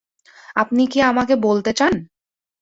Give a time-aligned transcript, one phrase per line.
[0.55, 1.93] আপনি কি আমাকে বলতে চান?